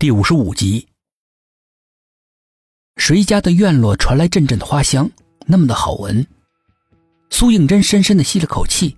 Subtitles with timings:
[0.00, 0.88] 第五十五集，
[2.96, 5.10] 谁家的院落传来阵阵的花香，
[5.44, 6.26] 那么的好闻。
[7.28, 8.96] 苏应真深深的吸了口气，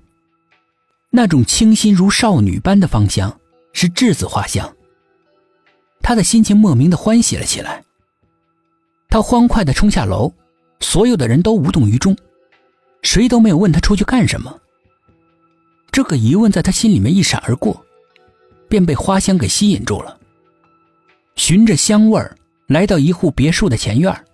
[1.10, 3.36] 那种清新如少女般的芳香
[3.72, 4.76] 是栀子花香。
[6.02, 7.84] 他的心情莫名的欢喜了起来。
[9.08, 10.32] 他欢快的冲下楼，
[10.78, 12.16] 所有的人都无动于衷，
[13.02, 14.56] 谁都没有问他出去干什么。
[15.90, 17.84] 这个疑问在他心里面一闪而过，
[18.68, 20.20] 便被花香给吸引住了。
[21.36, 22.36] 循着香味儿
[22.68, 24.24] 来到一户别墅的前院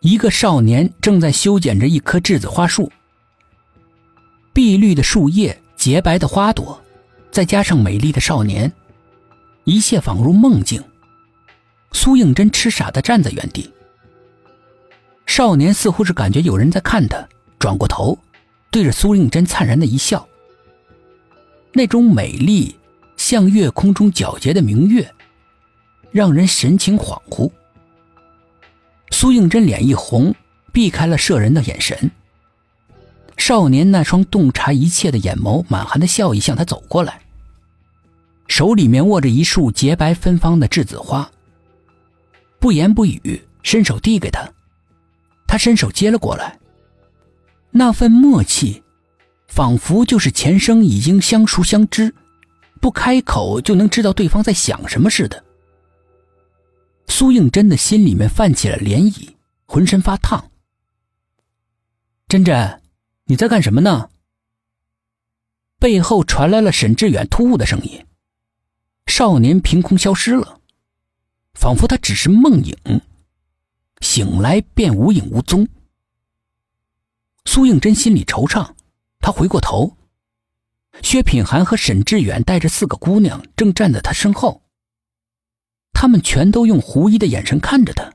[0.00, 2.90] 一个少年正在修剪着一棵栀子花树。
[4.52, 6.80] 碧绿的树叶，洁白的花朵，
[7.30, 8.72] 再加上美丽的少年，
[9.64, 10.82] 一切仿如梦境。
[11.92, 13.72] 苏应真痴傻的站在原地。
[15.26, 18.16] 少年似乎是感觉有人在看他，转过头，
[18.70, 20.26] 对着苏应真灿然的一笑。
[21.72, 22.76] 那种美丽，
[23.16, 25.08] 像月空中皎洁的明月。
[26.10, 27.50] 让人神情恍惚。
[29.10, 30.34] 苏应真脸一红，
[30.72, 32.10] 避开了摄人的眼神。
[33.36, 37.20] 少年那双洞察一切的眼眸，满含的笑意向他走过来，
[38.48, 41.30] 手里面握着一束洁白芬芳的栀子花。
[42.58, 44.48] 不言不语，伸手递给他，
[45.46, 46.58] 他伸手接了过来。
[47.70, 48.82] 那份默契，
[49.46, 52.12] 仿佛就是前生已经相熟相知，
[52.80, 55.44] 不开口就能知道对方在想什么似的。
[57.08, 59.34] 苏应真的心里面泛起了涟漪，
[59.66, 60.50] 浑身发烫。
[62.28, 62.80] 真真，
[63.24, 64.10] 你在干什么呢？
[65.78, 68.04] 背后传来了沈志远突兀的声音。
[69.06, 70.60] 少年凭空消失了，
[71.54, 73.00] 仿佛他只是梦影，
[74.00, 75.66] 醒来便无影无踪。
[77.46, 78.74] 苏应真心里惆怅，
[79.18, 79.96] 他回过头，
[81.02, 84.62] 薛品涵和沈志远带着四个姑娘正站在他身后。
[86.00, 88.14] 他们全都用狐疑的眼神看着他。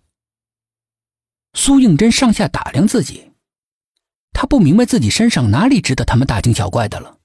[1.53, 3.33] 苏应真上下打量自己，
[4.31, 7.17] 他不明白自己身上哪里值得他们大惊小怪的了。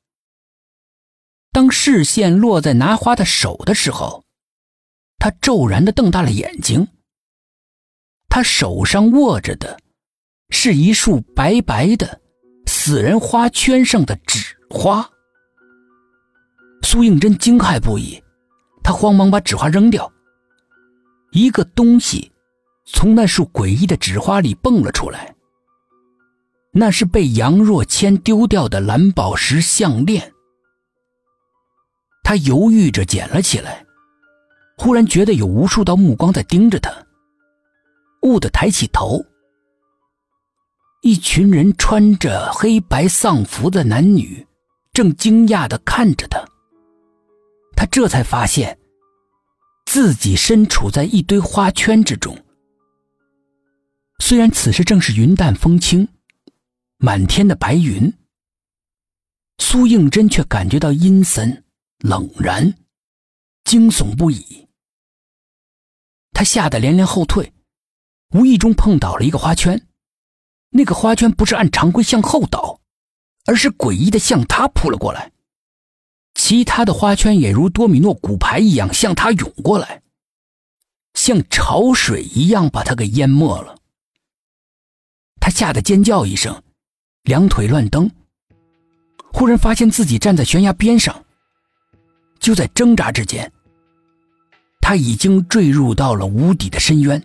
[1.53, 4.25] 当视线落在拿花的手的时候，
[5.21, 6.89] 他骤然的瞪大了眼睛。
[8.29, 9.79] 他手上握着的，
[10.51, 12.21] 是一束白白的
[12.67, 15.09] 死人花圈上的纸花。
[16.83, 18.21] 苏应真惊骇不已，
[18.83, 20.13] 他慌忙把纸花扔掉。
[21.31, 22.33] 一个东西
[22.87, 25.35] 从那束诡异的纸花里蹦了出来，
[26.73, 30.33] 那是被杨若谦丢掉的蓝宝石项链。
[32.25, 33.85] 他犹豫着捡了起来，
[34.77, 36.91] 忽然觉得有无数道目光在盯着他，
[38.23, 39.25] 兀地抬起头。
[41.03, 44.47] 一群人穿着黑白丧服的男女，
[44.93, 46.45] 正惊讶地看着他。
[47.77, 48.79] 他这才发现。
[49.91, 52.37] 自己身处在一堆花圈之中，
[54.19, 56.07] 虽然此时正是云淡风轻，
[56.99, 58.13] 满天的白云，
[59.57, 61.65] 苏应真却感觉到阴森、
[62.01, 62.75] 冷然、
[63.65, 64.69] 惊悚不已。
[66.33, 67.55] 他吓得连连后退，
[68.35, 69.89] 无意中碰倒了一个花圈，
[70.69, 72.79] 那个花圈不是按常规向后倒，
[73.47, 75.33] 而是诡异的向他扑了过来。
[76.39, 80.01] 其他的花圈也如多米诺骨牌一样向他涌过来，
[81.15, 83.77] 像潮水一样把他给淹没了。
[85.41, 86.63] 他吓得尖叫一声，
[87.25, 88.09] 两腿乱蹬。
[89.33, 91.25] 忽然发现自己站在悬崖边上，
[92.39, 93.53] 就在挣扎之间，
[94.81, 97.21] 他已经坠入到了无底的深渊。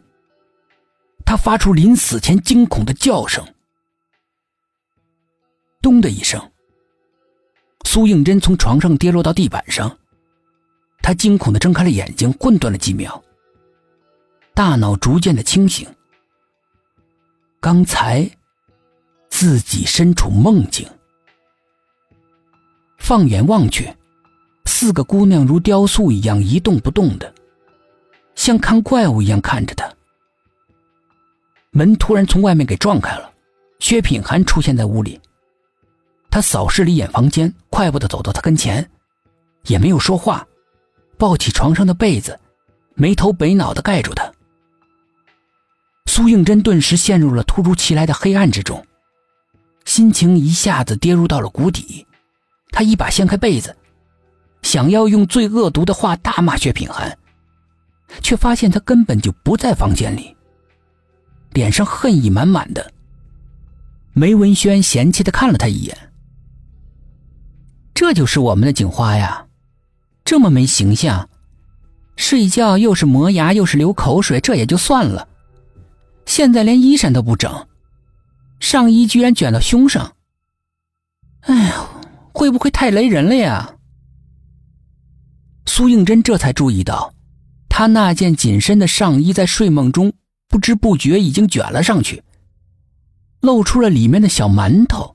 [1.23, 3.47] 他发出临死前惊恐的叫声，
[5.84, 6.52] 咚的一声。
[7.93, 9.95] 苏应真从床上跌落到地板上，
[11.03, 13.23] 他惊恐的睁开了眼睛，混沌了几秒，
[14.55, 15.87] 大脑逐渐的清醒。
[17.59, 18.27] 刚才
[19.29, 20.87] 自己身处梦境，
[22.97, 23.95] 放眼望去，
[24.65, 27.31] 四个姑娘如雕塑一样一动不动的，
[28.34, 29.87] 像看怪物一样看着他。
[31.69, 33.31] 门突然从外面给撞开了，
[33.78, 35.22] 薛品涵出现在屋里。
[36.34, 38.90] 他扫视了一眼房间，快步的走到他跟前，
[39.68, 40.47] 也没有说话，
[41.16, 42.40] 抱起床上的被子，
[42.96, 44.34] 没头没脑的盖住他。
[46.08, 48.84] 苏应真顿时陷入了突如其来的黑暗之中，
[49.85, 52.08] 心情一下子跌入到了谷底。
[52.72, 53.78] 他一把掀开被子，
[54.64, 57.16] 想要用最恶毒的话大骂薛品涵，
[58.24, 60.35] 却发现他根本就不在房间里，
[61.52, 62.91] 脸上恨意满满的。
[64.14, 65.96] 梅文轩嫌弃的看了他一眼。
[67.93, 69.45] 这就是我们的警花呀，
[70.25, 71.29] 这么没形象，
[72.16, 75.28] 睡觉又是磨牙又是流口水，这也就算了，
[76.25, 77.67] 现在连衣衫都不整，
[78.59, 80.13] 上衣居然卷到胸上。
[81.41, 81.85] 哎呀，
[82.34, 83.75] 会不会太雷人了呀？
[85.66, 87.13] 苏应真这才注意到，
[87.69, 90.13] 他那件紧身的上衣在睡梦中
[90.49, 92.23] 不知不觉已经卷了上去，
[93.39, 95.12] 露出了里面的小馒头。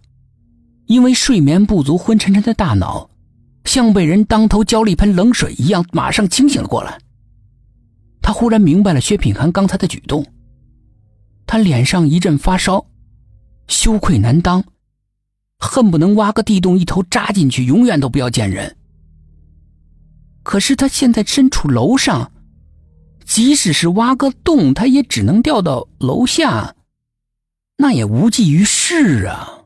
[0.89, 3.11] 因为睡眠不足，昏沉沉的大脑
[3.65, 6.99] 像被人当头浇了一盆冷水一样，马上清醒了过来。
[8.23, 10.27] 他忽然明白了薛品涵刚才的举动，
[11.47, 12.87] 他脸上一阵发烧，
[13.69, 14.65] 羞愧难当，
[15.59, 18.77] 恨不能挖个地洞一头扎进去，永远都不要见人。
[20.43, 22.33] 可是他现在身处楼上，
[23.27, 26.75] 即使是挖个洞，他也只能掉到楼下，
[27.77, 29.58] 那也无济于事啊。